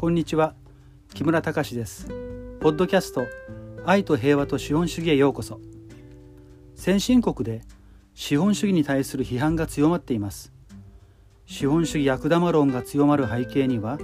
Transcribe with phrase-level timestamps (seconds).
[0.00, 0.54] こんにちは。
[1.12, 2.08] 木村隆です。
[2.58, 3.26] ポッドキャスト
[3.84, 5.60] 愛と平和と資本主義へようこそ。
[6.74, 7.60] 先進国で
[8.14, 10.54] 資本主義に対する批判が強まっています。
[11.44, 13.98] 資本主義悪玉論が強まる背景には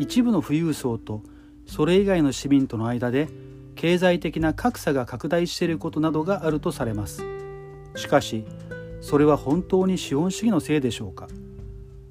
[0.00, 1.22] 一部の富裕層と
[1.64, 3.28] それ以外の市民との間で
[3.76, 7.22] 経済的な格差が拡大していることなどがあるとされます。
[7.94, 8.44] しかし
[9.00, 11.28] それは本当に資本主義のせいでしょうか。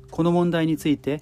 [0.09, 1.21] この問題について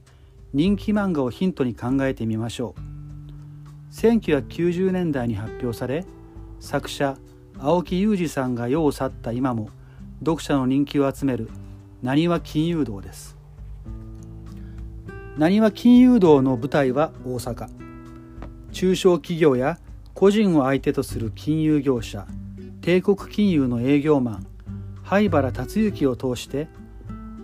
[0.57, 3.93] 人気漫画をヒントに考えてみましょう。
[3.93, 6.03] 1990年代に発表され
[6.59, 7.15] 作者
[7.59, 9.69] 青木裕二さんが世を去った今も
[10.17, 11.47] 読者の人気を集める
[12.01, 13.37] なにわ金融道です。
[15.37, 17.67] なにわ金融道の舞台は大阪。
[18.71, 19.77] 中小企業や
[20.15, 22.25] 個人を相手とする金融業者
[22.81, 24.47] 帝国金融の営業マン
[25.03, 26.67] 灰原達之を通して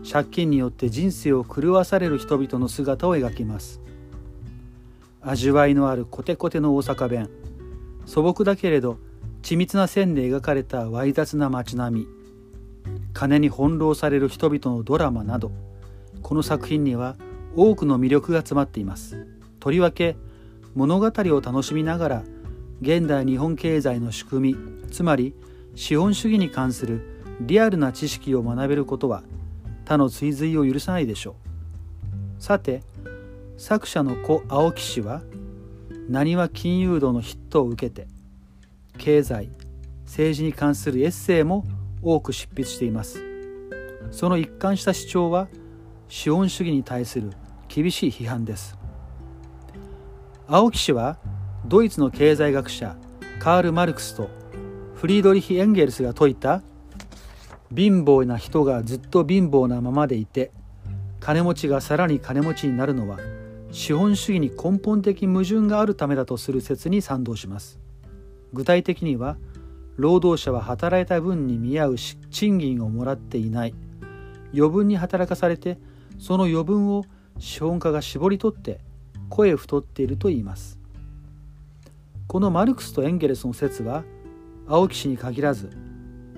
[0.10, 3.80] 借金によって人生を狂わされる人々の姿を描きます。
[5.22, 7.30] 味わいのあるコテコテの大阪弁。
[8.06, 8.98] 素朴だけれど
[9.42, 12.08] 緻密な線で描かれたわい雑な街並み。
[13.14, 15.52] 金に翻弄される人々のドラマなど
[16.22, 17.16] この作品には
[17.56, 19.26] 多くの魅力が詰まっています。
[19.60, 20.18] とりわけ
[20.76, 22.24] 物語を楽しみながら
[22.82, 25.34] 現代日本経済の仕組みつまり
[25.76, 29.24] 資本主義に関するリアルな知識を学べることは
[29.86, 31.36] 他の追随を許さないでしょ
[32.40, 32.42] う。
[32.42, 32.82] さて
[33.58, 35.22] 作者の子青木氏は
[36.10, 38.08] なにわ金融道のヒットを受けて
[38.98, 39.50] 経済
[40.06, 41.66] 政治に関するエッセイも
[42.02, 43.24] 多く執筆しています。
[44.12, 45.48] その一貫した主張は
[46.08, 47.32] 資本主義に対する
[47.68, 48.78] 厳しい批判です。
[50.48, 51.18] 青木氏は
[51.66, 52.96] ドイツの経済学者
[53.40, 54.30] カール・マルクスと
[54.96, 56.62] フリードリヒ・エンゲルスが説いた
[57.76, 60.52] 貧乏な人がずっと貧乏なままでいて
[61.20, 63.20] 金持ちがさらに金持ちになるのは
[63.72, 67.80] 資本主義に根本的矛盾があるためだとする説に賛同します。
[68.54, 69.38] 具体的には
[69.96, 73.74] 労働者は働いた分に見合う賃金をもらっていない。
[74.54, 75.80] 余分に働かされて
[76.20, 77.06] その余分を
[77.40, 78.80] 資本家が絞り取って
[79.30, 80.78] 声太っていると言います。
[82.28, 84.04] このマルクスとエンゲルスの説は
[84.68, 85.72] 青木氏に限らず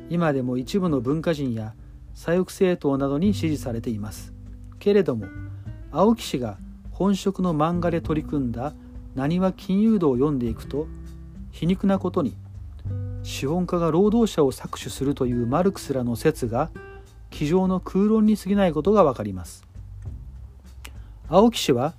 [0.09, 1.73] 今でも一部の文化人や
[2.13, 4.33] 左翼政党などに支持されています。
[4.79, 5.25] けれども
[5.91, 6.57] 青木氏が
[6.91, 8.73] 本職の漫画で取り組んだ
[9.15, 10.87] 「なにわ金融道」を読んでいくと
[11.51, 12.35] 皮肉なことに
[13.23, 16.69] 資本家が労働者を搾取するというマルクスらの説が
[17.31, 19.65] 机上の空論に過ぎないことがわかります。
[21.27, 21.95] 青木氏は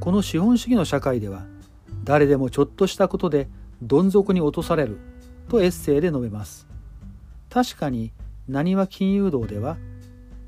[0.00, 1.46] この資本主義の社会では
[2.04, 3.48] 誰でもちょっとしたことで
[3.82, 4.98] どん底に落とされる
[5.48, 6.69] とエッセイで述べます。
[7.50, 8.12] 確かに
[8.48, 9.76] なにわ金融道では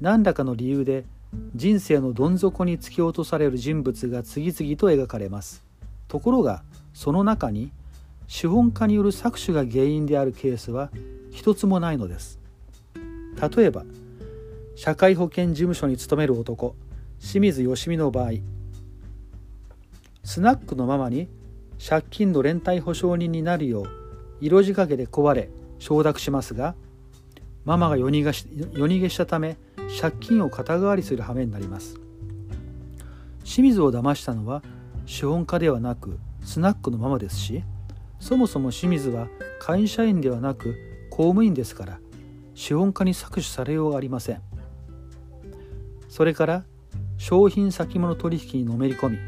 [0.00, 1.04] 何らかの理由で
[1.54, 5.64] 人生のどん底に突き落とされる人物が次々と描かれます。
[6.08, 7.72] ところがその中に
[8.26, 10.90] 資本家による搾取が原因であるケースは
[11.30, 12.38] 一つもないのです。
[13.56, 13.84] 例えば
[14.76, 16.74] 社会保険事務所に勤める男
[17.20, 18.32] 清水義美の場合
[20.24, 21.28] スナックのママに
[21.84, 23.86] 借金の連帯保証人になるよう
[24.40, 26.74] 色仕掛けで壊れ承諾しますが
[27.64, 29.56] ママが夜逃げし夜逃げしたため
[30.00, 31.96] 借金を肩代わりする羽目になります。
[33.44, 34.62] 清水を騙したのは
[35.06, 37.62] 資本家ではなくスナックのママですし
[38.20, 39.28] そもそも清水は
[39.60, 40.76] 会社員ではなく
[41.10, 41.98] 公務員ですから
[42.54, 44.42] 資本家に搾取されようがありません。
[46.08, 46.64] それから
[47.16, 49.18] 商品先物取引にのめり込み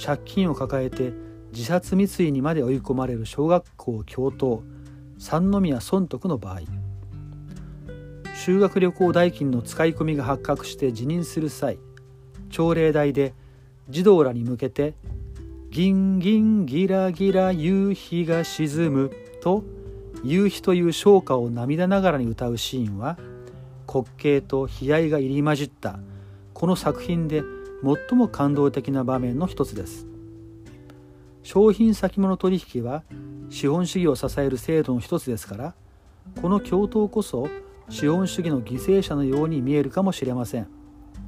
[0.00, 1.12] 借金を抱えて
[1.52, 4.62] 自殺未遂にまで追い込まれる小学校教頭
[5.18, 6.85] 三宮尊徳の場合。
[8.46, 11.80] 修学旅行代金の使い込みが発覚して辞任する際
[12.48, 13.34] 朝礼台で
[13.88, 14.94] 児童らに向けて
[15.70, 19.10] 「ギンギンギラギラ夕日が沈む」
[19.42, 19.64] と
[20.22, 23.18] 夕日という唱歌を涙ながらに歌うシーンは
[23.92, 25.98] 滑稽と悲哀が入り混じった
[26.54, 27.42] この作品で
[27.82, 30.06] 最も感動的な場面の一つです。
[31.42, 33.02] 商品先物取引は
[33.50, 35.74] 資本主義を支える制度の一つですから
[36.40, 37.48] この共闘こそ
[37.88, 40.68] 資本主義の犠牲者のように見えるかもしれません。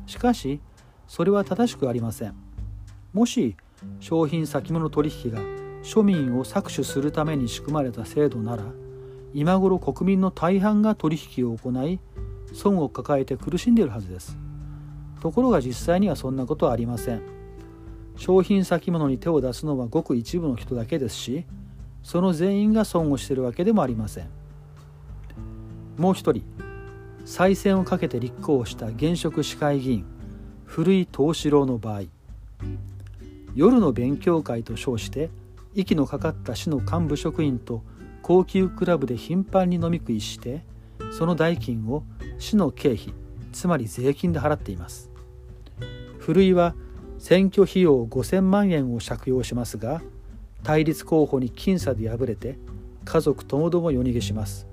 [0.06, 0.60] しかし
[1.06, 2.34] それは正しくありません。
[3.12, 3.56] もし
[4.00, 5.40] 商品先物取引が
[5.82, 8.64] 庶民を搾取するために仕組まれた制度なら
[9.32, 12.00] 今頃国民の大半が取引を行い
[12.52, 14.36] 損を抱えて苦しんでいるはずです。
[15.20, 17.22] ところが実際にはそんなことはありません。
[18.16, 21.46] 商品先物に手を出すのはごく一部の人だけですし
[22.02, 24.37] その全員が損をしているわけでもありません。
[25.98, 26.44] もう一人
[27.24, 30.06] 再選をかけて立候補した現職市会議員
[30.64, 32.02] 古井藤四郎の場合
[33.54, 35.30] 夜の勉強会と称して
[35.74, 37.82] 息のかかった市の幹部職員と
[38.22, 40.64] 高級クラブで頻繁に飲み食いして
[41.10, 42.04] その代金を
[42.38, 43.12] 市の経費
[43.52, 45.10] つまり税金で払っています。
[46.18, 46.74] 古井は
[47.18, 50.02] 選挙費用5000万円を借用しますが
[50.62, 52.58] 対立候補に僅差で敗れて
[53.04, 54.67] 家族ともども夜逃げします。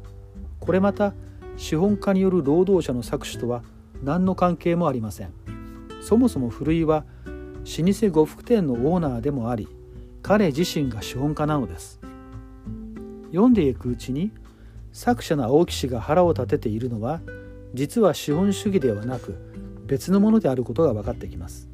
[0.66, 1.14] これまた
[1.58, 3.64] 資本家による労働者の搾取とは
[4.04, 5.32] 何の関係もありません。
[6.02, 9.68] そもそも古井は老舗呉服店のオーナーでもあり
[10.22, 12.00] 彼自身が資本家なのです。
[13.32, 14.32] 読んでいくうちに
[14.92, 17.22] 作者の青木氏が腹を立てているのは
[17.74, 19.36] 実は資本主義ではなく
[19.86, 21.70] 別のものであることが分かってきます。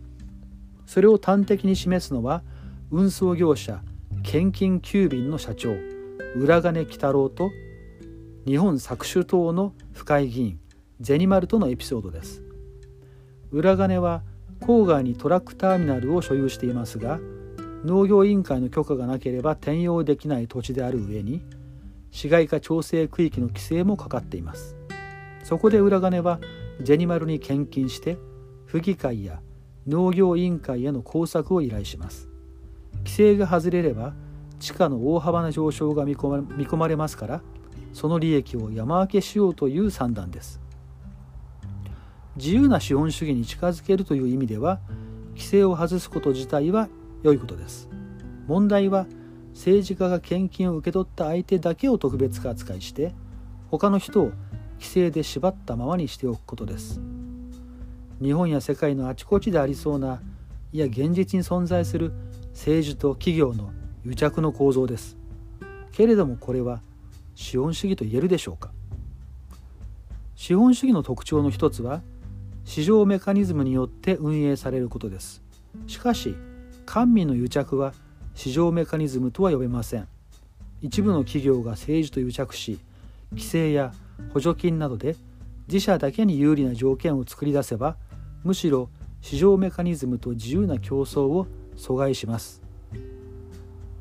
[0.85, 2.43] それを端的に示すのは
[2.89, 3.81] 運送業者
[4.23, 5.73] 献金急便の社長
[6.35, 7.51] 浦金喜太郎と
[8.45, 10.59] 日本搾取党の深井議員
[10.99, 12.41] 銭丸とのエピソードです。
[13.51, 14.23] 浦金は
[14.61, 17.19] 郊外にトラックターミナルを所有していますが
[17.85, 21.43] 農業委員会の許可がなければ転用できない土地である上に
[22.09, 24.75] 市街化調整区域の規制もかかっています。
[25.43, 26.39] そこで浦金は
[26.83, 28.17] 銭丸に献金して
[28.65, 29.39] 府議会や
[29.85, 32.27] 農業委員会への工作を依頼します。
[32.99, 34.15] 規制が外れれば
[34.59, 37.43] 地価の大幅な上昇が見込まれますから
[37.93, 40.59] その利益を山分けしようという算段です。
[42.37, 44.79] 自由な資本主義に近づけるという意味では
[45.31, 46.87] 規制を外すこと自体は
[47.23, 47.89] 良いことです。
[48.47, 49.05] 問題は
[49.53, 53.13] 政治家が献金を受け取った相手だけを特別扱いして
[53.69, 54.31] 他の人を
[54.75, 57.01] 規制で縛ったままにしておくことです。
[58.21, 60.21] 日本や世界のあちこちでありそうな
[60.73, 62.13] いや現実に存在する
[62.53, 63.71] 政治と企業の
[64.05, 65.17] 癒着の構造です。
[65.91, 66.81] けれどもこれは
[67.35, 68.71] 資本主義と言えるでしょうか？
[70.35, 72.01] 資本主義の特徴の一つは
[72.65, 75.41] 市場メカニズムによって運営されることです。
[75.87, 76.35] しかし
[76.85, 77.93] 官民の癒着は
[78.35, 80.07] 市場メカニズムとは呼べません。
[80.81, 82.79] 一部の企業が政治と癒着し
[83.31, 83.93] 規制や
[84.33, 85.15] 補助金などで
[85.67, 87.95] 自社だけに有利な条件を作り出せば
[88.43, 88.89] むしろ
[89.21, 91.47] 市場メカニズムと自由な競争を
[91.77, 92.61] 阻害します。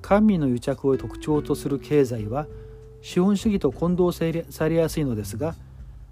[0.01, 2.47] 官民の癒着を特徴とする経済は
[3.03, 5.55] 資本主義と混同されやすいのですが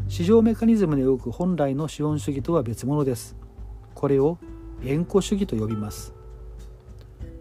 [0.08, 3.36] 市場メカニズムで動く本来の資本主義とは別物です。
[3.94, 4.38] これを
[4.82, 6.14] 縁故主義と呼びます。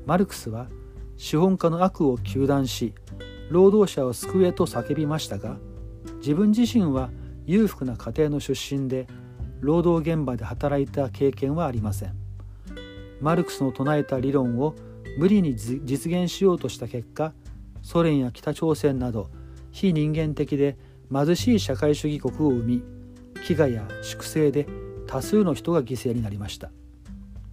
[0.05, 0.67] マルクスは
[1.17, 2.93] 資本家の悪を糾弾し
[3.49, 5.57] 労働者を救えと叫びましたが
[6.17, 7.09] 自分自身は
[7.45, 9.07] 裕福な家庭の出身で
[9.61, 12.13] 労働現場で働いた経験はありません。
[13.21, 14.75] マルクスの唱えた理論を
[15.17, 17.33] 無理に実現しようとした結果
[17.81, 19.29] ソ連や北朝鮮など
[19.77, 20.75] 非人間的で
[21.11, 22.83] 貧しい社会主義国を生み
[23.45, 24.65] 飢餓や粛清で
[25.05, 26.71] 多数の人が犠牲になりました。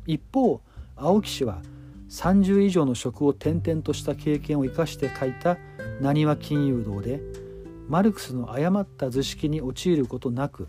[0.06, 0.62] 一方
[0.96, 1.60] 青木氏は
[2.08, 5.58] 30以上の職を転々とした経験を生かして書いた
[6.00, 7.20] 「なにわ金融道」で
[7.88, 10.68] マルクスの誤った図式に陥ることなく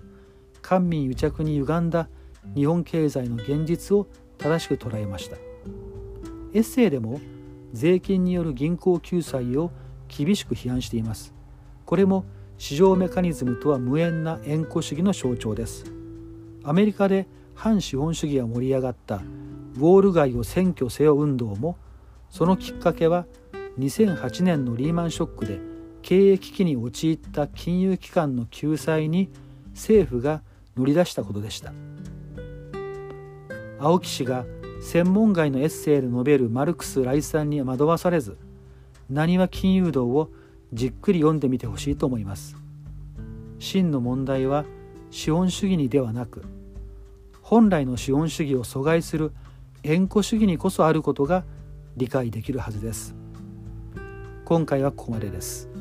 [0.62, 2.10] 官民癒着に歪んだ
[2.54, 4.08] 日本経済の現実を
[4.38, 5.38] 正しく捉えました。
[5.38, 7.22] エッセイでも
[7.72, 9.72] 税金による銀行救済を
[10.10, 11.35] 厳しく批判しています。
[11.86, 12.26] これも
[12.58, 15.86] 市場メカニズムとは無縁な縁故主義の象徴です。
[16.64, 21.78] アメリカで反資本主義が盛り上がったウォール街を占拠せよ運動も
[22.30, 23.26] そのきっかけは
[23.78, 25.60] 2008年のリーマンショックで
[26.02, 29.30] 経営危機に陥った金融機関の救済に
[29.74, 30.42] 政府が
[30.76, 31.74] 乗り出したことでした。
[33.80, 34.46] 青木氏が
[34.82, 38.38] 専門外のエッセイで述べるマルクス来賛に惑わされず
[39.10, 40.30] 何は金融道を
[40.74, 42.56] じっくり読んでみてほしいと思います。
[43.60, 44.66] 真の問題は
[45.12, 46.44] 資本主義にではなく
[47.42, 49.32] 本来の資本主義を阻害する
[49.84, 51.46] 縁故主義にこそあることが
[51.96, 53.16] 理解できるはずです。
[54.44, 55.75] 今回はここまでです。